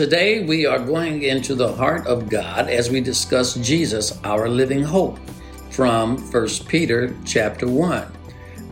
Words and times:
Today 0.00 0.46
we 0.46 0.64
are 0.64 0.78
going 0.78 1.24
into 1.24 1.54
the 1.54 1.74
heart 1.74 2.06
of 2.06 2.30
God 2.30 2.70
as 2.70 2.88
we 2.88 3.02
discuss 3.02 3.56
Jesus, 3.56 4.18
our 4.24 4.48
living 4.48 4.82
hope, 4.82 5.18
from 5.68 6.16
1 6.32 6.48
Peter 6.68 7.14
chapter 7.26 7.68
1. 7.68 8.10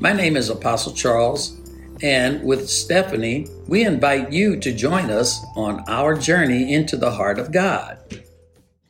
My 0.01 0.15
name 0.15 0.39
is 0.39 0.49
Apostle 0.49 0.95
Charles, 0.95 1.61
and 2.03 2.43
with 2.43 2.67
Stephanie, 2.71 3.47
we 3.67 3.85
invite 3.85 4.33
you 4.33 4.59
to 4.59 4.73
join 4.73 5.11
us 5.11 5.45
on 5.55 5.85
our 5.87 6.17
journey 6.17 6.73
into 6.73 6.97
the 6.97 7.11
heart 7.11 7.39
of 7.39 7.53
God. 7.53 7.99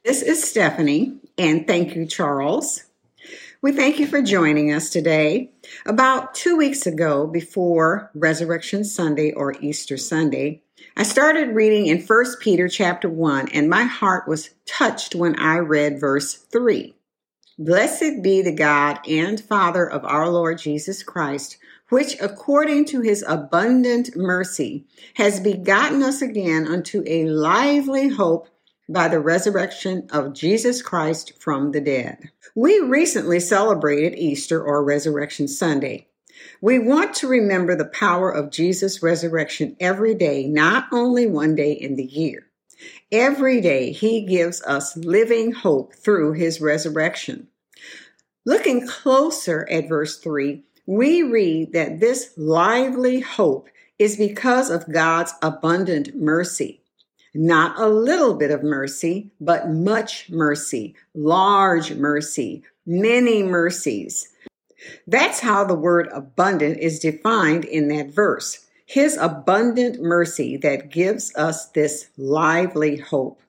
This 0.04 0.22
is 0.22 0.40
Stephanie, 0.40 1.18
and 1.38 1.66
thank 1.66 1.96
you, 1.96 2.06
Charles. 2.06 2.84
We 3.62 3.72
thank 3.72 3.98
you 3.98 4.06
for 4.06 4.22
joining 4.22 4.72
us 4.72 4.90
today. 4.90 5.50
About 5.86 6.34
two 6.34 6.56
weeks 6.56 6.86
ago, 6.86 7.26
before 7.26 8.12
Resurrection 8.14 8.84
Sunday 8.84 9.32
or 9.32 9.56
Easter 9.60 9.96
Sunday, 9.96 10.62
I 10.96 11.02
started 11.02 11.54
reading 11.54 11.86
in 11.86 12.02
1 12.02 12.24
Peter 12.40 12.68
chapter 12.68 13.08
1, 13.08 13.48
and 13.50 13.68
my 13.68 13.84
heart 13.84 14.26
was 14.26 14.50
touched 14.66 15.14
when 15.14 15.38
I 15.38 15.58
read 15.58 16.00
verse 16.00 16.34
3. 16.34 16.94
Blessed 17.58 18.22
be 18.22 18.42
the 18.42 18.54
God 18.54 18.98
and 19.08 19.40
Father 19.40 19.88
of 19.88 20.04
our 20.04 20.28
Lord 20.28 20.58
Jesus 20.58 21.02
Christ, 21.02 21.58
which 21.88 22.16
according 22.20 22.84
to 22.86 23.00
his 23.00 23.24
abundant 23.26 24.16
mercy 24.16 24.86
has 25.14 25.40
begotten 25.40 26.02
us 26.02 26.22
again 26.22 26.66
unto 26.66 27.02
a 27.06 27.26
lively 27.26 28.08
hope 28.08 28.48
by 28.88 29.08
the 29.08 29.20
resurrection 29.20 30.06
of 30.10 30.32
Jesus 30.32 30.82
Christ 30.82 31.40
from 31.40 31.72
the 31.72 31.80
dead. 31.80 32.30
We 32.54 32.80
recently 32.80 33.40
celebrated 33.40 34.18
Easter 34.18 34.62
or 34.62 34.84
Resurrection 34.84 35.48
Sunday. 35.48 36.08
We 36.60 36.78
want 36.78 37.14
to 37.16 37.28
remember 37.28 37.76
the 37.76 37.84
power 37.84 38.30
of 38.30 38.50
Jesus' 38.50 39.02
resurrection 39.02 39.76
every 39.80 40.14
day, 40.14 40.46
not 40.46 40.88
only 40.92 41.26
one 41.26 41.54
day 41.54 41.72
in 41.72 41.96
the 41.96 42.04
year. 42.04 42.46
Every 43.10 43.60
day, 43.60 43.92
He 43.92 44.26
gives 44.26 44.62
us 44.62 44.96
living 44.96 45.52
hope 45.52 45.94
through 45.94 46.32
His 46.32 46.60
resurrection. 46.60 47.48
Looking 48.44 48.86
closer 48.86 49.68
at 49.70 49.88
verse 49.88 50.18
3, 50.18 50.62
we 50.86 51.22
read 51.22 51.72
that 51.72 52.00
this 52.00 52.32
lively 52.36 53.20
hope 53.20 53.68
is 53.98 54.16
because 54.16 54.70
of 54.70 54.90
God's 54.90 55.34
abundant 55.42 56.16
mercy. 56.16 56.82
Not 57.34 57.78
a 57.78 57.88
little 57.88 58.34
bit 58.34 58.50
of 58.50 58.62
mercy, 58.62 59.30
but 59.40 59.68
much 59.68 60.30
mercy, 60.30 60.94
large 61.14 61.92
mercy, 61.94 62.62
many 62.86 63.42
mercies. 63.42 64.28
That's 65.06 65.40
how 65.40 65.64
the 65.64 65.74
word 65.74 66.08
abundant 66.12 66.78
is 66.78 66.98
defined 66.98 67.64
in 67.64 67.88
that 67.88 68.10
verse. 68.10 68.66
His 68.86 69.16
abundant 69.16 70.00
mercy 70.00 70.56
that 70.58 70.90
gives 70.90 71.34
us 71.36 71.68
this 71.70 72.08
lively 72.16 72.96
hope. 72.96 73.42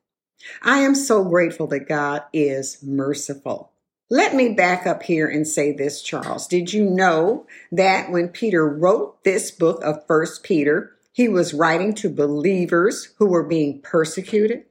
I 0.61 0.79
am 0.79 0.95
so 0.95 1.23
grateful 1.23 1.67
that 1.67 1.87
God 1.87 2.23
is 2.33 2.83
merciful. 2.83 3.71
Let 4.09 4.33
me 4.35 4.49
back 4.49 4.87
up 4.87 5.03
here 5.03 5.27
and 5.27 5.47
say 5.47 5.71
this, 5.71 6.01
Charles. 6.01 6.47
Did 6.47 6.73
you 6.73 6.89
know 6.89 7.45
that 7.71 8.11
when 8.11 8.29
Peter 8.29 8.67
wrote 8.67 9.23
this 9.23 9.51
book 9.51 9.83
of 9.83 10.05
First 10.07 10.43
Peter, 10.43 10.93
he 11.11 11.27
was 11.27 11.53
writing 11.53 11.93
to 11.95 12.09
believers 12.09 13.13
who 13.17 13.27
were 13.27 13.43
being 13.43 13.81
persecuted. 13.81 14.63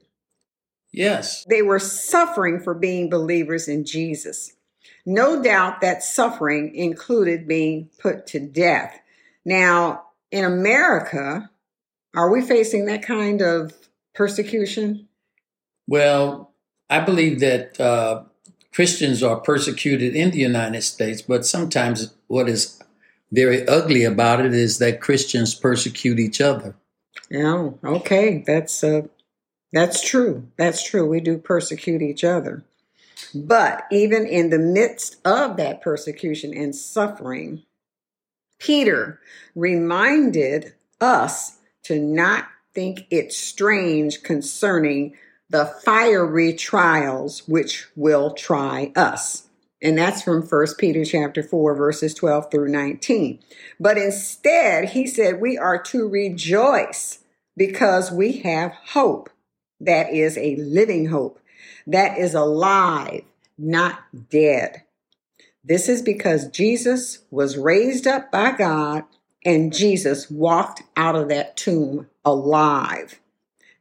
Yes. 0.91 1.45
They 1.45 1.61
were 1.61 1.79
suffering 1.79 2.59
for 2.59 2.73
being 2.73 3.09
believers 3.09 3.67
in 3.67 3.85
Jesus. 3.85 4.53
No 5.05 5.41
doubt 5.41 5.81
that 5.81 6.03
suffering 6.03 6.75
included 6.75 7.47
being 7.47 7.89
put 7.99 8.27
to 8.27 8.39
death. 8.39 8.99
Now, 9.45 10.03
in 10.31 10.45
America, 10.45 11.49
are 12.15 12.31
we 12.31 12.41
facing 12.41 12.85
that 12.85 13.03
kind 13.03 13.41
of 13.41 13.73
persecution? 14.13 15.07
Well, 15.87 16.51
I 16.89 16.99
believe 16.99 17.39
that 17.39 17.79
uh, 17.79 18.23
Christians 18.73 19.23
are 19.23 19.39
persecuted 19.39 20.15
in 20.15 20.31
the 20.31 20.39
United 20.39 20.81
States, 20.83 21.21
but 21.21 21.45
sometimes 21.45 22.13
what 22.27 22.47
is 22.47 22.81
very 23.31 23.67
ugly 23.67 24.03
about 24.03 24.43
it 24.43 24.53
is 24.53 24.79
that 24.79 25.01
Christians 25.01 25.55
persecute 25.55 26.19
each 26.19 26.41
other. 26.41 26.75
Yeah, 27.29 27.71
okay, 27.83 28.43
that's 28.45 28.83
uh, 28.83 29.03
that's 29.71 30.07
true. 30.07 30.47
That's 30.57 30.83
true. 30.83 31.07
We 31.07 31.19
do 31.19 31.37
persecute 31.37 32.01
each 32.01 32.23
other. 32.23 32.63
But 33.33 33.85
even 33.91 34.25
in 34.25 34.49
the 34.49 34.59
midst 34.59 35.17
of 35.25 35.57
that 35.57 35.81
persecution 35.81 36.53
and 36.53 36.75
suffering, 36.75 37.63
Peter 38.59 39.19
reminded 39.55 40.73
us 40.99 41.57
to 41.83 41.99
not 41.99 42.47
think 42.73 43.07
it 43.09 43.33
strange 43.33 44.21
concerning 44.23 45.15
the 45.49 45.65
fiery 45.65 46.53
trials 46.53 47.47
which 47.47 47.87
will 47.95 48.33
try 48.33 48.91
us. 48.95 49.47
And 49.81 49.97
that's 49.97 50.21
from 50.21 50.43
1 50.43 50.67
Peter 50.77 51.05
chapter 51.05 51.41
4 51.41 51.73
verses 51.73 52.13
12 52.13 52.51
through 52.51 52.69
19. 52.69 53.39
But 53.79 53.97
instead, 53.97 54.89
he 54.89 55.07
said 55.07 55.39
we 55.39 55.57
are 55.57 55.81
to 55.83 56.07
rejoice 56.07 57.19
because 57.55 58.11
we 58.11 58.33
have 58.39 58.71
hope. 58.71 59.29
That 59.79 60.13
is 60.13 60.37
a 60.37 60.57
living 60.57 61.07
hope. 61.07 61.39
That 61.87 62.17
is 62.17 62.33
alive, 62.33 63.23
not 63.57 63.99
dead. 64.29 64.83
This 65.63 65.89
is 65.89 66.01
because 66.01 66.49
Jesus 66.49 67.19
was 67.29 67.57
raised 67.57 68.07
up 68.07 68.31
by 68.31 68.51
God 68.51 69.03
and 69.45 69.73
Jesus 69.73 70.29
walked 70.29 70.83
out 70.95 71.15
of 71.15 71.29
that 71.29 71.57
tomb 71.57 72.07
alive. 72.25 73.19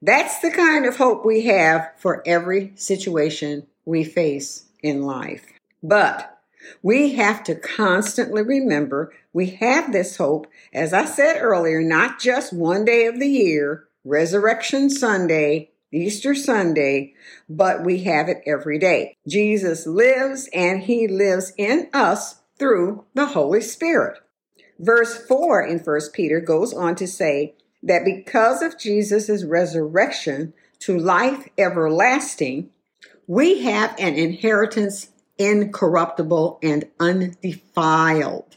That's 0.00 0.40
the 0.40 0.50
kind 0.50 0.86
of 0.86 0.96
hope 0.96 1.24
we 1.24 1.46
have 1.46 1.90
for 1.96 2.22
every 2.26 2.72
situation 2.76 3.66
we 3.84 4.04
face 4.04 4.66
in 4.82 5.02
life. 5.02 5.46
But 5.82 6.38
we 6.82 7.14
have 7.14 7.42
to 7.44 7.54
constantly 7.54 8.42
remember 8.42 9.12
we 9.32 9.50
have 9.50 9.92
this 9.92 10.16
hope, 10.16 10.46
as 10.72 10.92
I 10.92 11.04
said 11.04 11.40
earlier, 11.40 11.82
not 11.82 12.20
just 12.20 12.52
one 12.52 12.84
day 12.84 13.06
of 13.06 13.18
the 13.18 13.28
year, 13.28 13.84
Resurrection 14.04 14.90
Sunday, 14.90 15.70
Easter 15.92 16.34
Sunday, 16.34 17.14
but 17.48 17.84
we 17.84 18.04
have 18.04 18.28
it 18.28 18.42
every 18.46 18.78
day. 18.78 19.16
Jesus 19.26 19.86
lives 19.86 20.48
and 20.52 20.82
he 20.82 21.08
lives 21.08 21.52
in 21.56 21.88
us 21.92 22.40
through 22.58 23.04
the 23.14 23.26
Holy 23.26 23.60
Spirit. 23.60 24.18
Verse 24.78 25.26
4 25.26 25.62
in 25.62 25.78
1 25.78 26.00
Peter 26.12 26.40
goes 26.40 26.72
on 26.72 26.94
to 26.96 27.06
say 27.06 27.54
that 27.82 28.04
because 28.04 28.62
of 28.62 28.78
Jesus' 28.78 29.44
resurrection 29.44 30.52
to 30.80 30.98
life 30.98 31.48
everlasting, 31.56 32.70
we 33.26 33.62
have 33.62 33.94
an 33.98 34.14
inheritance 34.14 35.10
incorruptible 35.38 36.58
and 36.62 36.84
undefiled. 36.98 38.56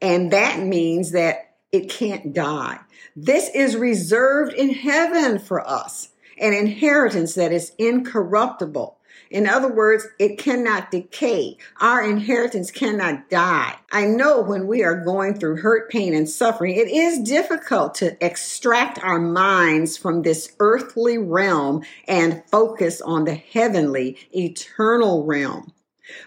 And 0.00 0.32
that 0.32 0.60
means 0.60 1.12
that 1.12 1.56
it 1.72 1.90
can't 1.90 2.32
die. 2.32 2.78
This 3.16 3.50
is 3.54 3.76
reserved 3.76 4.52
in 4.52 4.70
heaven 4.70 5.38
for 5.38 5.66
us, 5.66 6.08
an 6.38 6.52
inheritance 6.52 7.34
that 7.34 7.52
is 7.52 7.72
incorruptible. 7.78 8.98
In 9.30 9.48
other 9.48 9.72
words, 9.72 10.06
it 10.18 10.38
cannot 10.38 10.90
decay. 10.90 11.56
Our 11.80 12.02
inheritance 12.02 12.70
cannot 12.70 13.30
die. 13.30 13.76
I 13.90 14.04
know 14.04 14.40
when 14.40 14.66
we 14.66 14.84
are 14.84 15.04
going 15.04 15.34
through 15.34 15.56
hurt, 15.56 15.90
pain, 15.90 16.14
and 16.14 16.28
suffering, 16.28 16.76
it 16.76 16.88
is 16.88 17.18
difficult 17.18 17.96
to 17.96 18.24
extract 18.24 18.98
our 19.02 19.18
minds 19.18 19.96
from 19.96 20.22
this 20.22 20.54
earthly 20.60 21.18
realm 21.18 21.82
and 22.06 22.44
focus 22.50 23.00
on 23.00 23.24
the 23.24 23.34
heavenly, 23.34 24.18
eternal 24.32 25.24
realm. 25.24 25.72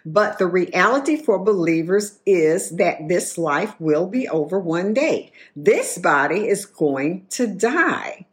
But 0.05 0.39
the 0.39 0.47
reality 0.47 1.15
for 1.15 1.39
believers 1.39 2.19
is 2.25 2.71
that 2.71 3.07
this 3.07 3.37
life 3.37 3.75
will 3.79 4.07
be 4.07 4.27
over 4.27 4.59
one 4.59 4.93
day. 4.93 5.31
This 5.55 5.97
body 5.97 6.47
is 6.47 6.65
going 6.65 7.27
to 7.31 7.47
die. 7.47 8.26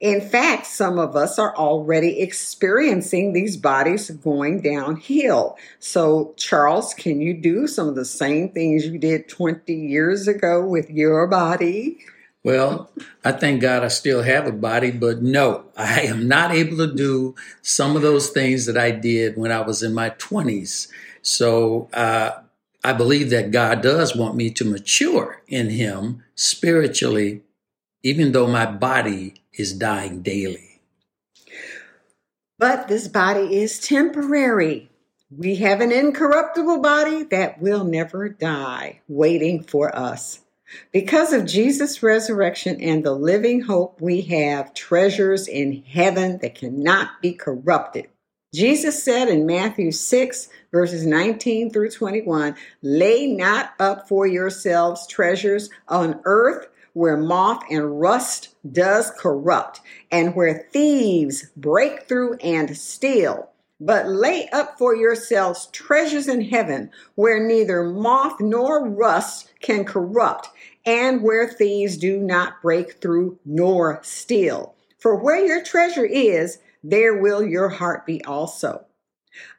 In 0.00 0.22
fact, 0.22 0.66
some 0.66 0.98
of 0.98 1.14
us 1.14 1.38
are 1.38 1.54
already 1.54 2.20
experiencing 2.20 3.34
these 3.34 3.58
bodies 3.58 4.10
going 4.10 4.62
downhill. 4.62 5.58
So, 5.78 6.32
Charles, 6.38 6.94
can 6.94 7.20
you 7.20 7.34
do 7.34 7.66
some 7.66 7.86
of 7.86 7.96
the 7.96 8.06
same 8.06 8.48
things 8.48 8.86
you 8.86 8.98
did 8.98 9.28
20 9.28 9.74
years 9.74 10.26
ago 10.26 10.66
with 10.66 10.88
your 10.88 11.26
body? 11.26 11.98
Well, 12.42 12.90
I 13.22 13.32
thank 13.32 13.60
God 13.60 13.84
I 13.84 13.88
still 13.88 14.22
have 14.22 14.46
a 14.46 14.52
body, 14.52 14.90
but 14.90 15.20
no, 15.20 15.64
I 15.76 16.00
am 16.02 16.26
not 16.26 16.52
able 16.52 16.78
to 16.78 16.94
do 16.94 17.34
some 17.60 17.94
of 17.94 18.00
those 18.00 18.30
things 18.30 18.64
that 18.64 18.78
I 18.78 18.92
did 18.92 19.36
when 19.36 19.52
I 19.52 19.60
was 19.60 19.82
in 19.82 19.92
my 19.92 20.10
20s. 20.10 20.88
So 21.20 21.90
uh, 21.92 22.30
I 22.82 22.94
believe 22.94 23.28
that 23.28 23.50
God 23.50 23.82
does 23.82 24.16
want 24.16 24.36
me 24.36 24.50
to 24.52 24.64
mature 24.64 25.42
in 25.46 25.68
Him 25.68 26.24
spiritually, 26.34 27.42
even 28.02 28.32
though 28.32 28.46
my 28.46 28.64
body 28.64 29.34
is 29.52 29.72
dying 29.72 30.22
daily. 30.22 30.80
But 32.58 32.88
this 32.88 33.08
body 33.08 33.56
is 33.56 33.80
temporary. 33.80 34.90
We 35.34 35.56
have 35.56 35.80
an 35.80 35.92
incorruptible 35.92 36.80
body 36.80 37.22
that 37.24 37.60
will 37.60 37.84
never 37.84 38.28
die, 38.28 39.00
waiting 39.08 39.62
for 39.62 39.96
us. 39.96 40.40
Because 40.92 41.32
of 41.32 41.46
Jesus' 41.46 42.02
resurrection 42.02 42.80
and 42.80 43.04
the 43.04 43.14
living 43.14 43.62
hope, 43.62 44.00
we 44.00 44.22
have 44.22 44.74
treasures 44.74 45.48
in 45.48 45.82
heaven 45.82 46.38
that 46.42 46.54
cannot 46.54 47.20
be 47.20 47.32
corrupted. 47.32 48.08
Jesus 48.52 49.02
said 49.02 49.28
in 49.28 49.46
Matthew 49.46 49.92
6, 49.92 50.48
verses 50.72 51.06
19 51.06 51.70
through 51.70 51.90
21 51.90 52.56
Lay 52.82 53.26
not 53.26 53.74
up 53.78 54.08
for 54.08 54.26
yourselves 54.26 55.06
treasures 55.06 55.70
on 55.88 56.20
earth 56.24 56.66
where 56.92 57.16
moth 57.16 57.62
and 57.70 58.00
rust 58.00 58.54
does 58.70 59.10
corrupt, 59.18 59.80
and 60.10 60.34
where 60.34 60.66
thieves 60.72 61.50
break 61.56 62.02
through 62.08 62.34
and 62.36 62.76
steal. 62.76 63.50
But 63.80 64.08
lay 64.08 64.48
up 64.50 64.76
for 64.76 64.94
yourselves 64.94 65.66
treasures 65.72 66.28
in 66.28 66.42
heaven, 66.42 66.90
where 67.14 67.42
neither 67.42 67.82
moth 67.82 68.40
nor 68.40 68.86
rust 68.86 69.50
can 69.60 69.84
corrupt, 69.84 70.48
and 70.84 71.22
where 71.22 71.48
thieves 71.48 71.96
do 71.96 72.18
not 72.18 72.60
break 72.60 73.00
through 73.00 73.38
nor 73.44 74.00
steal. 74.02 74.74
For 74.98 75.16
where 75.16 75.44
your 75.44 75.64
treasure 75.64 76.04
is, 76.04 76.58
there 76.84 77.16
will 77.16 77.42
your 77.42 77.70
heart 77.70 78.04
be 78.04 78.22
also. 78.24 78.84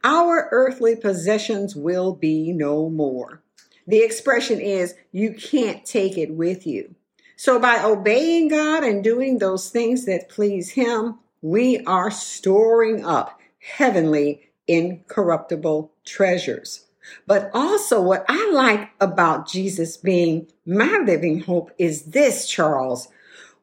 Our 0.03 0.49
earthly 0.51 0.95
possessions 0.95 1.75
will 1.75 2.13
be 2.13 2.51
no 2.51 2.89
more. 2.89 3.41
The 3.87 4.03
expression 4.03 4.59
is, 4.59 4.93
you 5.11 5.33
can't 5.33 5.83
take 5.85 6.17
it 6.17 6.31
with 6.33 6.67
you. 6.67 6.95
So 7.41 7.57
by 7.59 7.83
obeying 7.83 8.49
God 8.49 8.83
and 8.83 9.03
doing 9.03 9.39
those 9.39 9.71
things 9.71 10.05
that 10.05 10.29
please 10.29 10.69
Him, 10.69 11.17
we 11.41 11.79
are 11.85 12.11
storing 12.11 13.03
up 13.03 13.39
heavenly, 13.57 14.51
incorruptible 14.67 15.91
treasures. 16.05 16.85
But 17.25 17.49
also, 17.51 17.99
what 17.99 18.25
I 18.29 18.51
like 18.51 18.91
about 18.99 19.49
Jesus 19.49 19.97
being 19.97 20.51
my 20.67 21.01
living 21.03 21.39
hope 21.39 21.71
is 21.79 22.11
this, 22.11 22.47
Charles. 22.47 23.07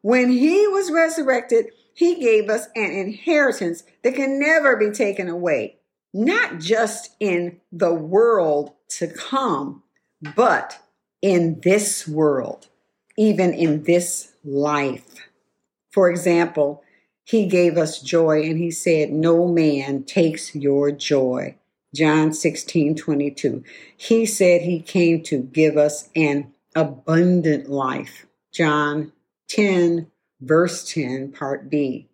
When 0.01 0.29
He 0.29 0.67
was 0.67 0.91
resurrected, 0.91 1.67
He 1.95 2.17
gave 2.17 2.51
us 2.51 2.67
an 2.75 2.91
inheritance 2.91 3.85
that 4.03 4.17
can 4.17 4.41
never 4.41 4.77
be 4.77 4.91
taken 4.91 5.29
away, 5.29 5.77
not 6.13 6.59
just 6.59 7.15
in 7.21 7.61
the 7.71 7.95
world 7.95 8.73
to 8.97 9.07
come, 9.07 9.85
but 10.35 10.81
in 11.23 11.61
this 11.61 12.09
world 12.09 12.67
even 13.19 13.53
in 13.53 13.83
this 13.83 14.33
life. 14.45 15.29
For 15.91 16.09
example, 16.09 16.83
he 17.25 17.47
gave 17.47 17.77
us 17.77 18.01
joy 18.01 18.43
and 18.43 18.57
he 18.57 18.71
said, 18.71 19.11
No 19.11 19.47
man 19.47 20.05
takes 20.05 20.55
your 20.55 20.93
joy. 20.93 21.57
John 21.95 22.33
16, 22.33 22.95
22. 22.95 23.65
He 23.97 24.25
said 24.25 24.63
he 24.63 24.81
came 24.81 25.23
to 25.25 25.43
give 25.43 25.77
us 25.77 26.09
an 26.15 26.53
abundant 26.77 27.69
life. 27.69 28.25
John 28.53 29.13
10, 29.49 30.07
verse 30.41 30.91
10, 30.93 31.33
part 31.33 31.69
B. 31.69 32.07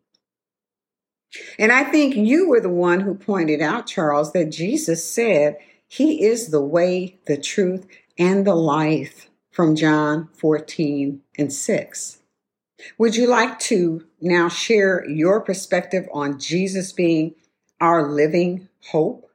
And 1.59 1.71
I 1.71 1.85
think 1.85 2.17
you 2.17 2.49
were 2.49 2.61
the 2.61 2.69
one 2.71 3.01
who 3.01 3.15
pointed 3.15 3.61
out, 3.61 3.87
Charles, 3.87 4.33
that 4.33 4.51
Jesus 4.51 5.09
said 5.09 5.59
he 5.87 6.25
is 6.25 6.49
the 6.49 6.62
way, 6.62 7.19
the 7.27 7.37
truth, 7.37 7.87
and 8.17 8.47
the 8.47 8.55
life 8.55 9.29
from 9.55 9.77
John 9.77 10.29
14 10.35 11.23
and 11.39 11.53
6. 11.53 12.19
Would 12.99 13.15
you 13.15 13.29
like 13.29 13.61
to 13.61 14.05
now 14.21 14.49
share 14.49 15.09
your 15.09 15.41
perspective 15.41 16.09
on 16.12 16.41
Jesus 16.41 16.93
being 16.93 17.37
our 17.81 18.11
living 18.11 18.69
hope? 18.91 19.31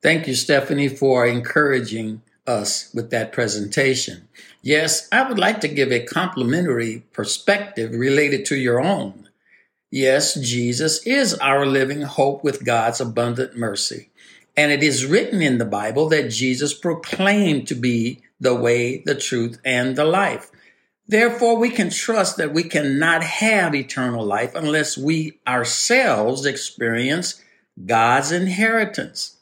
Thank 0.00 0.28
you, 0.28 0.36
Stephanie, 0.36 0.88
for 0.88 1.26
encouraging 1.26 2.22
us 2.46 2.88
with 2.94 3.10
that 3.10 3.32
presentation. 3.32 4.28
Yes, 4.62 5.08
I 5.10 5.28
would 5.28 5.40
like 5.40 5.60
to 5.62 5.68
give 5.68 5.90
a 5.90 6.04
complimentary 6.04 7.04
perspective 7.12 7.92
related 7.92 8.46
to 8.46 8.56
your 8.56 8.80
own. 8.80 9.28
Yes, 9.90 10.34
Jesus 10.34 11.04
is 11.04 11.34
our 11.34 11.66
living 11.66 12.02
hope 12.02 12.44
with 12.44 12.64
God's 12.64 13.00
abundant 13.00 13.56
mercy. 13.56 14.10
And 14.56 14.70
it 14.70 14.84
is 14.84 15.04
written 15.04 15.42
in 15.42 15.58
the 15.58 15.64
Bible 15.64 16.08
that 16.10 16.30
Jesus 16.30 16.74
proclaimed 16.74 17.66
to 17.68 17.74
be 17.74 18.20
the 18.42 18.54
way, 18.54 19.02
the 19.04 19.14
truth, 19.14 19.58
and 19.64 19.96
the 19.96 20.04
life. 20.04 20.50
Therefore, 21.06 21.56
we 21.58 21.70
can 21.70 21.90
trust 21.90 22.36
that 22.36 22.52
we 22.52 22.64
cannot 22.64 23.22
have 23.22 23.74
eternal 23.74 24.24
life 24.24 24.54
unless 24.54 24.98
we 24.98 25.40
ourselves 25.46 26.44
experience 26.44 27.42
God's 27.86 28.32
inheritance, 28.32 29.38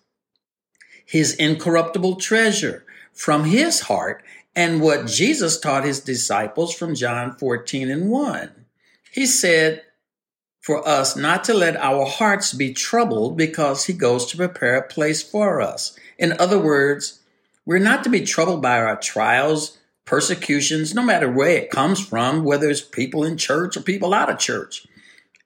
His 1.05 1.35
incorruptible 1.35 2.17
treasure 2.17 2.85
from 3.12 3.44
His 3.44 3.81
heart, 3.81 4.23
and 4.55 4.81
what 4.81 5.06
Jesus 5.06 5.58
taught 5.58 5.85
His 5.85 6.00
disciples 6.00 6.75
from 6.75 6.94
John 6.94 7.37
14 7.37 7.91
and 7.91 8.11
1. 8.11 8.50
He 9.12 9.26
said, 9.26 9.82
for 10.61 10.87
us 10.87 11.17
not 11.17 11.44
to 11.44 11.55
let 11.55 11.76
our 11.76 12.05
hearts 12.05 12.52
be 12.52 12.75
troubled 12.75 13.37
because 13.37 13.87
he 13.87 13.94
goes 13.94 14.26
to 14.26 14.37
prepare 14.37 14.76
a 14.76 14.87
place 14.87 15.23
for 15.23 15.61
us. 15.61 15.99
In 16.19 16.38
other 16.38 16.58
words, 16.58 17.19
we're 17.70 17.78
not 17.78 18.02
to 18.02 18.11
be 18.11 18.25
troubled 18.25 18.61
by 18.61 18.81
our 18.81 18.96
trials, 18.96 19.78
persecutions, 20.05 20.93
no 20.93 21.05
matter 21.05 21.31
where 21.31 21.50
it 21.50 21.70
comes 21.70 22.05
from, 22.05 22.43
whether 22.43 22.69
it's 22.69 22.81
people 22.81 23.22
in 23.22 23.37
church 23.37 23.76
or 23.76 23.81
people 23.81 24.12
out 24.12 24.28
of 24.28 24.40
church. 24.40 24.88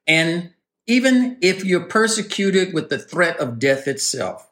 And 0.07 0.49
even 0.87 1.37
if 1.41 1.63
you're 1.63 1.85
persecuted 1.85 2.73
with 2.73 2.89
the 2.89 2.97
threat 2.97 3.39
of 3.39 3.59
death 3.59 3.87
itself. 3.87 4.49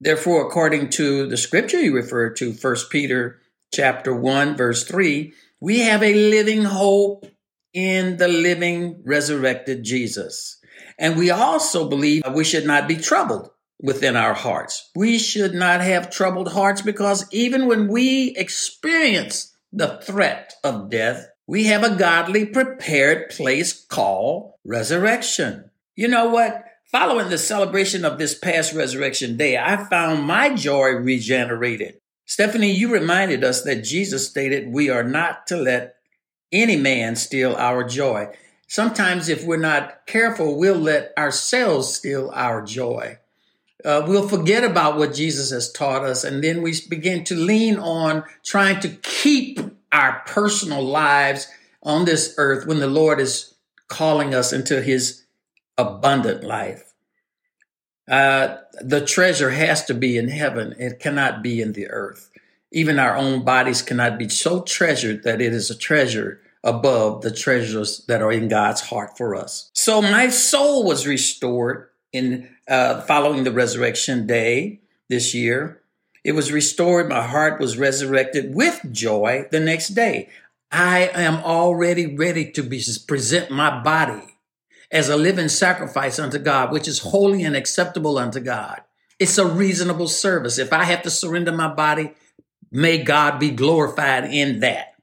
Therefore, 0.00 0.46
according 0.46 0.88
to 0.92 1.26
the 1.26 1.36
scripture 1.36 1.78
you 1.78 1.94
referred 1.94 2.36
to, 2.36 2.54
1 2.54 2.76
Peter 2.88 3.38
chapter 3.70 4.16
1, 4.16 4.56
verse 4.56 4.84
3, 4.84 5.34
we 5.60 5.80
have 5.80 6.02
a 6.02 6.30
living 6.30 6.64
hope 6.64 7.26
in 7.74 8.16
the 8.16 8.28
living 8.28 9.02
resurrected 9.04 9.84
Jesus. 9.84 10.56
And 10.98 11.18
we 11.18 11.30
also 11.30 11.86
believe 11.86 12.22
we 12.32 12.44
should 12.44 12.64
not 12.64 12.88
be 12.88 12.96
troubled 12.96 13.50
within 13.80 14.16
our 14.16 14.34
hearts. 14.34 14.90
We 14.94 15.18
should 15.18 15.54
not 15.54 15.80
have 15.80 16.10
troubled 16.10 16.52
hearts 16.52 16.82
because 16.82 17.26
even 17.32 17.66
when 17.66 17.88
we 17.88 18.34
experience 18.36 19.54
the 19.72 20.00
threat 20.02 20.54
of 20.62 20.90
death, 20.90 21.28
we 21.46 21.64
have 21.64 21.82
a 21.82 21.96
godly 21.96 22.46
prepared 22.46 23.30
place 23.30 23.84
called 23.84 24.52
resurrection. 24.64 25.70
You 25.96 26.08
know 26.08 26.28
what? 26.28 26.64
Following 26.90 27.28
the 27.28 27.38
celebration 27.38 28.04
of 28.04 28.18
this 28.18 28.38
past 28.38 28.72
resurrection 28.72 29.36
day, 29.36 29.58
I 29.58 29.84
found 29.84 30.24
my 30.24 30.54
joy 30.54 30.90
regenerated. 30.90 32.00
Stephanie, 32.24 32.70
you 32.70 32.90
reminded 32.90 33.44
us 33.44 33.62
that 33.62 33.84
Jesus 33.84 34.28
stated 34.28 34.72
we 34.72 34.88
are 34.88 35.04
not 35.04 35.46
to 35.48 35.56
let 35.56 35.96
any 36.52 36.76
man 36.76 37.16
steal 37.16 37.54
our 37.56 37.84
joy. 37.84 38.28
Sometimes, 38.66 39.28
if 39.28 39.44
we're 39.44 39.56
not 39.56 40.06
careful, 40.06 40.56
we'll 40.56 40.78
let 40.78 41.12
ourselves 41.18 41.92
steal 41.94 42.30
our 42.32 42.62
joy 42.62 43.18
uh, 43.84 44.04
we'll 44.06 44.28
forget 44.28 44.64
about 44.64 44.96
what 44.96 45.14
Jesus 45.14 45.50
has 45.50 45.70
taught 45.70 46.04
us, 46.04 46.24
and 46.24 46.42
then 46.42 46.62
we 46.62 46.74
begin 46.88 47.24
to 47.24 47.34
lean 47.34 47.76
on 47.78 48.24
trying 48.44 48.80
to 48.80 48.88
keep 48.88 49.60
our 49.92 50.22
personal 50.26 50.82
lives 50.82 51.48
on 51.82 52.04
this 52.04 52.34
earth 52.38 52.66
when 52.66 52.80
the 52.80 52.86
Lord 52.86 53.20
is 53.20 53.54
calling 53.88 54.34
us 54.34 54.52
into 54.52 54.80
his 54.80 55.24
abundant 55.76 56.42
life. 56.42 56.94
Uh, 58.08 58.56
the 58.80 59.04
treasure 59.04 59.50
has 59.50 59.84
to 59.84 59.94
be 59.94 60.16
in 60.16 60.28
heaven, 60.28 60.74
it 60.78 60.98
cannot 60.98 61.42
be 61.42 61.60
in 61.60 61.72
the 61.72 61.88
earth. 61.88 62.30
Even 62.72 62.98
our 62.98 63.16
own 63.16 63.44
bodies 63.44 63.82
cannot 63.82 64.18
be 64.18 64.28
so 64.28 64.62
treasured 64.62 65.22
that 65.22 65.40
it 65.40 65.52
is 65.52 65.70
a 65.70 65.78
treasure 65.78 66.40
above 66.64 67.22
the 67.22 67.30
treasures 67.30 68.04
that 68.08 68.22
are 68.22 68.32
in 68.32 68.48
God's 68.48 68.80
heart 68.80 69.16
for 69.16 69.34
us. 69.34 69.70
So 69.74 70.00
my 70.00 70.30
soul 70.30 70.84
was 70.84 71.06
restored 71.06 71.88
in 72.14 72.48
uh, 72.68 73.00
following 73.02 73.44
the 73.44 73.52
resurrection 73.52 74.26
day 74.26 74.80
this 75.08 75.34
year. 75.34 75.82
It 76.22 76.32
was 76.32 76.52
restored. 76.52 77.08
My 77.08 77.26
heart 77.26 77.60
was 77.60 77.76
resurrected 77.76 78.54
with 78.54 78.80
joy 78.90 79.46
the 79.50 79.60
next 79.60 79.88
day. 79.88 80.30
I 80.72 81.10
am 81.12 81.36
already 81.44 82.16
ready 82.16 82.50
to 82.52 82.62
be, 82.62 82.82
present 83.06 83.50
my 83.50 83.82
body 83.82 84.38
as 84.90 85.08
a 85.08 85.16
living 85.16 85.48
sacrifice 85.48 86.18
unto 86.18 86.38
God, 86.38 86.72
which 86.72 86.88
is 86.88 87.00
holy 87.00 87.42
and 87.42 87.54
acceptable 87.54 88.16
unto 88.16 88.40
God. 88.40 88.80
It's 89.18 89.38
a 89.38 89.46
reasonable 89.46 90.08
service. 90.08 90.58
If 90.58 90.72
I 90.72 90.84
have 90.84 91.02
to 91.02 91.10
surrender 91.10 91.52
my 91.52 91.72
body, 91.72 92.14
may 92.70 93.02
God 93.02 93.38
be 93.38 93.50
glorified 93.50 94.24
in 94.24 94.60
that. 94.60 94.93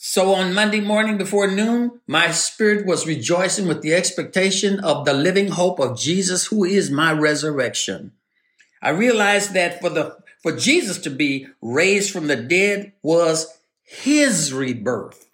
So 0.00 0.32
on 0.34 0.54
Monday 0.54 0.78
morning 0.78 1.18
before 1.18 1.48
noon, 1.48 2.00
my 2.06 2.30
spirit 2.30 2.86
was 2.86 3.04
rejoicing 3.04 3.66
with 3.66 3.82
the 3.82 3.94
expectation 3.94 4.78
of 4.78 5.04
the 5.04 5.12
living 5.12 5.48
hope 5.48 5.80
of 5.80 5.98
Jesus, 5.98 6.46
who 6.46 6.64
is 6.64 6.88
my 6.88 7.10
resurrection. 7.12 8.12
I 8.80 8.90
realized 8.90 9.54
that 9.54 9.80
for 9.80 9.90
the, 9.90 10.16
for 10.40 10.52
Jesus 10.52 10.98
to 10.98 11.10
be 11.10 11.48
raised 11.60 12.12
from 12.12 12.28
the 12.28 12.36
dead 12.36 12.92
was 13.02 13.58
his 13.82 14.52
rebirth. 14.52 15.28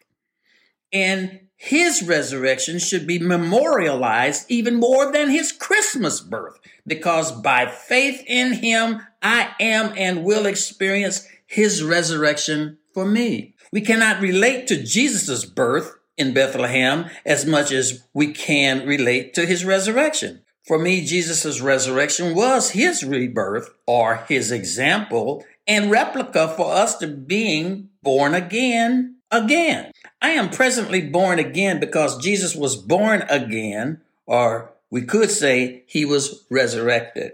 And 0.94 1.40
his 1.56 2.02
resurrection 2.02 2.78
should 2.78 3.06
be 3.06 3.18
memorialized 3.18 4.46
even 4.48 4.76
more 4.76 5.12
than 5.12 5.28
his 5.28 5.52
Christmas 5.52 6.20
birth, 6.20 6.58
because 6.86 7.32
by 7.32 7.66
faith 7.66 8.24
in 8.26 8.54
him, 8.54 9.02
I 9.20 9.54
am 9.60 9.92
and 9.94 10.24
will 10.24 10.46
experience 10.46 11.28
his 11.46 11.82
resurrection 11.82 12.78
for 12.94 13.04
me. 13.04 13.53
We 13.74 13.80
cannot 13.80 14.20
relate 14.20 14.68
to 14.68 14.80
Jesus' 14.80 15.44
birth 15.44 15.96
in 16.16 16.32
Bethlehem 16.32 17.10
as 17.26 17.44
much 17.44 17.72
as 17.72 18.04
we 18.14 18.32
can 18.32 18.86
relate 18.86 19.34
to 19.34 19.46
his 19.46 19.64
resurrection. 19.64 20.42
For 20.64 20.78
me, 20.78 21.04
Jesus' 21.04 21.60
resurrection 21.60 22.36
was 22.36 22.70
his 22.70 23.02
rebirth 23.02 23.70
or 23.84 24.24
his 24.28 24.52
example 24.52 25.44
and 25.66 25.90
replica 25.90 26.54
for 26.56 26.72
us 26.72 26.98
to 26.98 27.08
being 27.08 27.88
born 28.00 28.32
again 28.32 29.16
again. 29.32 29.90
I 30.22 30.30
am 30.30 30.50
presently 30.50 31.00
born 31.00 31.40
again 31.40 31.80
because 31.80 32.22
Jesus 32.22 32.54
was 32.54 32.76
born 32.76 33.24
again, 33.28 34.02
or 34.24 34.72
we 34.88 35.02
could 35.02 35.32
say 35.32 35.82
he 35.88 36.04
was 36.04 36.44
resurrected. 36.48 37.32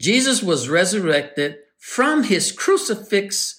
Jesus 0.00 0.40
was 0.40 0.68
resurrected 0.68 1.58
from 1.76 2.22
his 2.22 2.52
crucifix, 2.52 3.57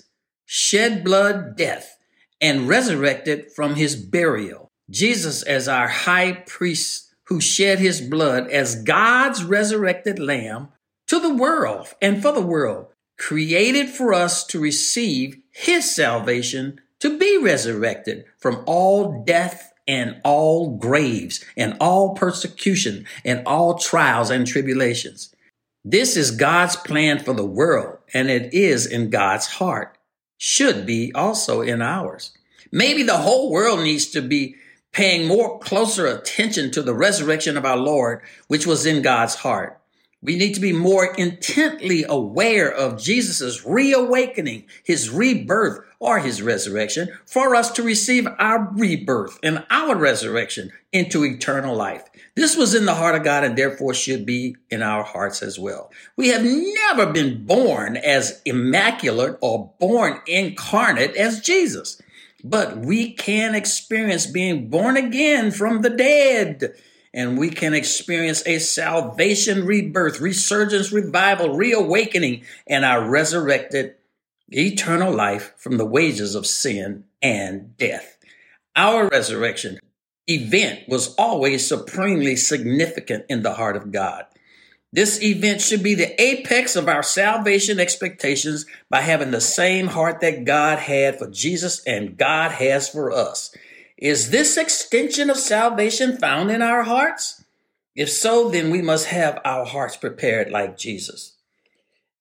shed 0.51 1.03
blood 1.03 1.55
death, 1.55 1.99
and 2.41 2.67
resurrected 2.67 3.51
from 3.51 3.75
his 3.75 3.95
burial. 3.95 4.67
Jesus, 4.89 5.43
as 5.43 5.67
our 5.67 5.87
high 5.87 6.31
priest 6.31 7.13
who 7.25 7.39
shed 7.39 7.77
his 7.77 8.01
blood 8.01 8.49
as 8.49 8.81
God's 8.81 9.43
resurrected 9.43 10.17
lamb 10.17 10.69
to 11.05 11.19
the 11.19 11.31
world 11.31 11.93
and 12.01 12.19
for 12.19 12.31
the 12.31 12.41
world, 12.41 12.87
created 13.19 13.89
for 13.89 14.11
us 14.11 14.43
to 14.47 14.59
receive 14.59 15.37
his 15.51 15.93
salvation 15.93 16.81
to 16.99 17.19
be 17.19 17.37
resurrected 17.37 18.25
from 18.39 18.63
all 18.65 19.23
death 19.23 19.71
and 19.87 20.19
all 20.23 20.77
graves 20.77 21.45
and 21.57 21.77
all 21.79 22.15
persecution 22.15 23.05
and 23.23 23.45
all 23.45 23.77
trials 23.77 24.31
and 24.31 24.47
tribulations. 24.47 25.31
This 25.85 26.17
is 26.17 26.31
God's 26.31 26.75
plan 26.75 27.19
for 27.19 27.33
the 27.33 27.45
world, 27.45 27.99
and 28.15 28.31
it 28.31 28.51
is 28.51 28.87
in 28.87 29.11
God's 29.11 29.45
heart, 29.45 29.98
should 30.39 30.85
be 30.87 31.11
also 31.13 31.61
in 31.61 31.81
ours. 31.81 32.31
Maybe 32.71 33.03
the 33.03 33.17
whole 33.17 33.51
world 33.51 33.81
needs 33.81 34.07
to 34.07 34.21
be 34.21 34.55
paying 34.91 35.27
more 35.27 35.59
closer 35.59 36.07
attention 36.07 36.71
to 36.71 36.81
the 36.81 36.95
resurrection 36.95 37.57
of 37.57 37.65
our 37.65 37.77
Lord, 37.77 38.21
which 38.47 38.65
was 38.65 38.85
in 38.85 39.03
God's 39.03 39.35
heart. 39.35 39.78
We 40.21 40.35
need 40.35 40.53
to 40.55 40.59
be 40.59 40.73
more 40.73 41.13
intently 41.15 42.03
aware 42.03 42.69
of 42.69 43.01
Jesus' 43.01 43.65
reawakening, 43.65 44.65
his 44.83 45.09
rebirth, 45.09 45.79
or 45.99 46.19
his 46.19 46.41
resurrection 46.41 47.09
for 47.25 47.55
us 47.55 47.71
to 47.71 47.83
receive 47.83 48.27
our 48.37 48.69
rebirth 48.73 49.39
and 49.43 49.65
our 49.69 49.95
resurrection 49.95 50.71
into 50.91 51.25
eternal 51.25 51.75
life. 51.75 52.03
This 52.35 52.57
was 52.57 52.73
in 52.73 52.85
the 52.85 52.95
heart 52.95 53.15
of 53.15 53.23
God 53.23 53.43
and 53.43 53.57
therefore 53.57 53.93
should 53.93 54.25
be 54.25 54.55
in 54.69 54.81
our 54.81 55.03
hearts 55.03 55.41
as 55.41 55.59
well. 55.59 55.91
We 56.15 56.29
have 56.29 56.43
never 56.43 57.11
been 57.11 57.45
born 57.45 57.97
as 57.97 58.41
immaculate 58.45 59.37
or 59.41 59.73
born 59.79 60.21
incarnate 60.25 61.15
as 61.15 61.41
Jesus, 61.41 62.01
but 62.43 62.77
we 62.77 63.13
can 63.13 63.55
experience 63.55 64.25
being 64.25 64.69
born 64.69 64.97
again 64.97 65.51
from 65.51 65.81
the 65.81 65.89
dead 65.89 66.73
and 67.13 67.37
we 67.37 67.49
can 67.49 67.73
experience 67.73 68.45
a 68.45 68.59
salvation 68.59 69.65
rebirth, 69.65 70.19
resurgence, 70.19 70.91
revival, 70.91 71.55
reawakening, 71.55 72.43
and 72.67 72.85
our 72.85 73.07
resurrected 73.07 73.95
eternal 74.49 75.13
life 75.13 75.53
from 75.57 75.77
the 75.77 75.85
wages 75.85 76.35
of 76.35 76.45
sin 76.45 77.03
and 77.21 77.75
death. 77.77 78.17
Our 78.75 79.07
resurrection 79.07 79.79
event 80.27 80.87
was 80.87 81.15
always 81.15 81.67
supremely 81.67 82.35
significant 82.35 83.25
in 83.29 83.41
the 83.41 83.53
heart 83.53 83.75
of 83.75 83.91
God. 83.91 84.25
This 84.91 85.21
event 85.21 85.61
should 85.61 85.83
be 85.83 85.93
the 85.93 86.19
apex 86.21 86.75
of 86.75 86.87
our 86.87 87.03
salvation 87.03 87.79
expectations 87.79 88.65
by 88.89 89.01
having 89.01 89.31
the 89.31 89.41
same 89.41 89.87
heart 89.87 90.21
that 90.21 90.45
God 90.45 90.79
had 90.79 91.19
for 91.19 91.29
Jesus 91.29 91.83
and 91.85 92.17
God 92.17 92.51
has 92.53 92.89
for 92.89 93.11
us. 93.11 93.55
Is 93.99 94.31
this 94.31 94.55
extension 94.55 95.29
of 95.29 95.35
salvation 95.35 96.15
found 96.15 96.51
in 96.51 96.61
our 96.61 96.83
hearts? 96.83 97.43
If 97.95 98.09
so, 98.09 98.49
then 98.49 98.71
we 98.71 98.81
must 98.81 99.07
have 99.07 99.41
our 99.43 99.65
hearts 99.65 99.97
prepared 99.97 100.51
like 100.51 100.77
Jesus. 100.77 101.35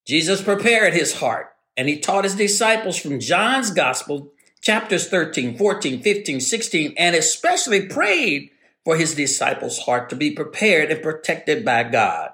Jesus 0.05 0.41
prepared 0.41 0.93
his 0.93 1.19
heart 1.19 1.53
and 1.77 1.87
he 1.87 1.97
taught 1.97 2.25
his 2.25 2.35
disciples 2.35 2.97
from 2.97 3.21
John's 3.21 3.71
gospel, 3.71 4.33
chapters 4.59 5.07
13, 5.07 5.57
14, 5.57 6.01
15, 6.01 6.41
16, 6.41 6.93
and 6.97 7.15
especially 7.15 7.85
prayed 7.85 8.49
for 8.83 8.97
his 8.97 9.15
disciples' 9.15 9.79
heart 9.79 10.09
to 10.09 10.17
be 10.17 10.31
prepared 10.31 10.91
and 10.91 11.01
protected 11.01 11.63
by 11.63 11.83
God. 11.83 12.31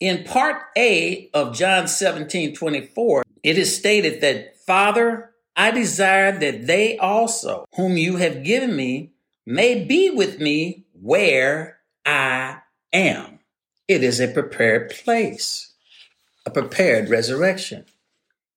In 0.00 0.24
part 0.24 0.56
A 0.76 1.30
of 1.32 1.54
John 1.54 1.86
17, 1.86 2.56
24, 2.56 3.22
it 3.44 3.56
is 3.56 3.76
stated 3.76 4.20
that, 4.22 4.56
Father, 4.66 5.33
I 5.56 5.70
desire 5.70 6.36
that 6.38 6.66
they 6.66 6.98
also, 6.98 7.66
whom 7.76 7.96
you 7.96 8.16
have 8.16 8.44
given 8.44 8.74
me, 8.74 9.12
may 9.46 9.84
be 9.84 10.10
with 10.10 10.40
me 10.40 10.84
where 11.00 11.78
I 12.04 12.58
am. 12.92 13.38
It 13.86 14.02
is 14.02 14.20
a 14.20 14.28
prepared 14.28 14.90
place, 14.90 15.72
a 16.46 16.50
prepared 16.50 17.08
resurrection. 17.08 17.84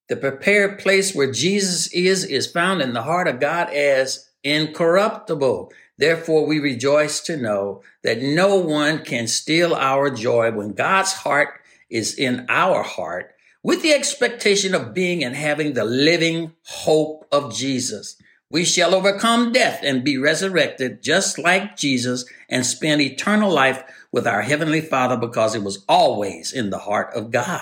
The 0.08 0.16
prepared 0.16 0.80
place 0.80 1.14
where 1.14 1.32
Jesus 1.32 1.88
is 1.88 2.24
is 2.24 2.48
found 2.50 2.82
in 2.82 2.94
the 2.94 3.04
heart 3.04 3.28
of 3.28 3.42
God 3.42 3.70
as 3.74 4.30
incorruptible. 4.44 5.74
Therefore, 5.98 6.46
we 6.46 6.60
rejoice 6.60 7.20
to 7.22 7.36
know 7.36 7.82
that 8.04 8.22
no 8.22 8.56
one 8.56 9.04
can 9.04 9.28
steal 9.28 9.74
our 9.76 10.10
joy 10.10 10.52
when 10.52 10.74
God's 10.74 11.12
heart 11.12 11.50
is 11.90 12.16
in 12.16 12.46
our 12.48 12.84
heart 12.84 13.34
with 13.68 13.82
the 13.82 13.92
expectation 13.92 14.74
of 14.74 14.94
being 14.94 15.26
and 15.26 15.36
having 15.36 15.74
the 15.74 15.84
living 15.84 16.54
hope 16.64 17.28
of 17.34 17.54
Jesus. 17.54 18.16
We 18.50 18.64
shall 18.64 18.96
overcome 18.96 19.52
death 19.52 19.82
and 19.84 20.06
be 20.06 20.18
resurrected 20.18 21.04
just 21.04 21.38
like 21.38 21.76
Jesus 21.76 22.24
and 22.48 22.66
spend 22.66 23.02
eternal 23.02 23.52
life 23.52 23.84
with 24.10 24.26
our 24.26 24.42
Heavenly 24.42 24.80
Father 24.80 25.18
because 25.18 25.54
it 25.54 25.64
was 25.64 25.84
always 25.90 26.54
in 26.54 26.70
the 26.70 26.78
heart 26.78 27.14
of 27.14 27.30
God. 27.30 27.60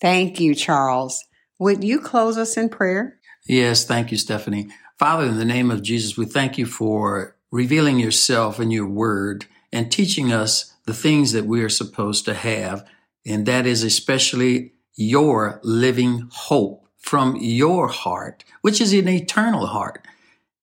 Thank 0.00 0.40
you, 0.40 0.52
Charles. 0.52 1.24
Would 1.60 1.84
you 1.84 2.00
close 2.00 2.36
us 2.36 2.56
in 2.56 2.68
prayer? 2.68 3.20
Yes, 3.46 3.84
thank 3.84 4.10
you, 4.10 4.18
Stephanie. 4.18 4.66
Father, 4.98 5.26
in 5.26 5.38
the 5.38 5.44
name 5.44 5.70
of 5.70 5.80
Jesus, 5.80 6.16
we 6.16 6.26
thank 6.26 6.58
you 6.58 6.66
for 6.66 7.36
revealing 7.52 8.00
yourself 8.00 8.58
in 8.58 8.72
your 8.72 8.88
word 8.88 9.46
and 9.72 9.92
teaching 9.92 10.32
us 10.32 10.74
the 10.86 10.94
things 10.94 11.30
that 11.30 11.46
we 11.46 11.62
are 11.62 11.68
supposed 11.68 12.24
to 12.24 12.34
have. 12.34 12.84
And 13.24 13.46
that 13.46 13.64
is 13.64 13.84
especially 13.84 14.72
your 14.96 15.60
living 15.62 16.28
hope 16.32 16.88
from 16.96 17.36
your 17.36 17.88
heart, 17.88 18.44
which 18.62 18.80
is 18.80 18.92
an 18.92 19.08
eternal 19.08 19.66
heart, 19.66 20.04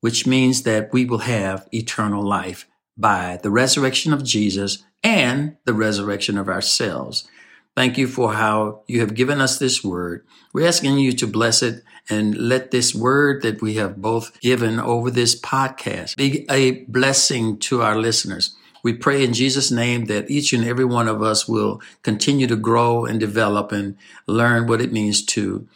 which 0.02 0.28
means 0.28 0.64
that 0.64 0.92
we 0.92 1.06
will 1.06 1.20
have 1.20 1.68
eternal 1.74 2.24
life 2.24 2.68
by 2.98 3.40
the 3.42 3.50
resurrection 3.50 4.12
of 4.12 4.24
Jesus 4.24 4.84
and 5.04 5.56
the 5.66 5.74
resurrection 5.74 6.38
of 6.38 6.50
ourselves. 6.50 7.28
Thank 7.76 7.98
you 7.98 8.08
for 8.08 8.34
how 8.34 8.84
you 8.88 9.00
have 9.00 9.16
given 9.16 9.42
us 9.42 9.58
this 9.58 9.84
word. 9.84 10.26
We're 10.54 10.68
asking 10.68 11.00
you 11.00 11.14
to 11.14 11.26
bless 11.26 11.64
it 11.64 11.84
and 12.10 12.38
let 12.38 12.72
this 12.72 12.94
word 12.94 13.42
that 13.42 13.62
we 13.62 13.76
have 13.76 14.02
both 14.02 14.40
given 14.42 14.80
over 14.80 15.10
this 15.10 15.40
podcast 15.40 16.16
be 16.18 16.46
a 16.50 16.84
blessing 16.86 17.58
to 17.60 17.82
our 17.82 17.98
listeners. 17.98 18.56
We 18.84 18.94
pray 18.94 19.24
in 19.24 19.34
Jesus' 19.34 19.72
name 19.72 20.06
that 20.06 20.30
each 20.30 20.54
and 20.54 20.66
every 20.66 20.86
one 20.86 21.08
of 21.08 21.22
us 21.22 21.48
will 21.48 21.82
continue 22.02 22.48
to 22.48 22.56
grow 22.56 23.06
and 23.06 23.20
develop 23.20 23.72
and 23.72 23.98
learn 24.28 24.68
what 24.68 24.82
it 24.82 24.92
means 24.92 25.26
to 25.28 25.68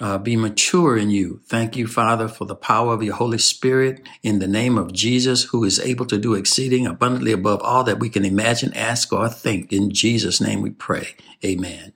uh, 0.00 0.18
be 0.18 0.36
mature 0.36 0.96
in 0.96 1.10
you. 1.10 1.40
Thank 1.44 1.76
you, 1.76 1.86
Father, 1.86 2.26
for 2.26 2.46
the 2.46 2.56
power 2.56 2.92
of 2.92 3.02
your 3.02 3.14
Holy 3.14 3.38
Spirit 3.38 4.04
in 4.22 4.38
the 4.38 4.48
name 4.48 4.76
of 4.76 4.92
Jesus, 4.92 5.44
who 5.44 5.62
is 5.62 5.78
able 5.78 6.06
to 6.06 6.18
do 6.18 6.34
exceeding 6.34 6.86
abundantly 6.86 7.32
above 7.32 7.60
all 7.60 7.84
that 7.84 8.00
we 8.00 8.08
can 8.08 8.24
imagine, 8.24 8.74
ask, 8.74 9.12
or 9.12 9.28
think. 9.28 9.72
In 9.72 9.90
Jesus' 9.90 10.40
name 10.40 10.62
we 10.62 10.70
pray. 10.70 11.14
Amen. 11.44 11.92